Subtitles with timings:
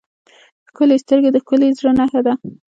[0.69, 2.33] ښکلي سترګې د ښکلي زړه نښه ده.